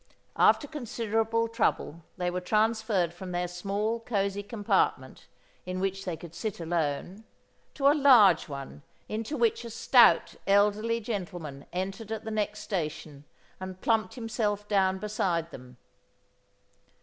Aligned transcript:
After 0.37 0.67
considerable 0.67 1.47
trouble 1.47 2.01
they 2.17 2.31
were 2.31 2.41
transferred 2.41 3.13
from 3.13 3.31
their 3.31 3.47
small 3.47 3.99
cosy 3.99 4.41
compartment 4.41 5.27
in 5.63 5.79
which 5.79 6.05
they 6.05 6.17
could 6.17 6.33
sit 6.33 6.59
alone, 6.59 7.23
to 7.75 7.87
a 7.87 7.93
large 7.93 8.49
one 8.49 8.81
into 9.07 9.37
which 9.37 9.63
a 9.63 9.69
stout 9.69 10.33
elderly 10.47 11.01
gentleman 11.01 11.67
entered 11.71 12.11
at 12.11 12.23
the 12.23 12.31
next 12.31 12.61
station 12.61 13.25
and 13.59 13.79
plumped 13.81 14.15
himself 14.15 14.67
down 14.67 14.97
beside 14.97 15.51
them. 15.51 15.77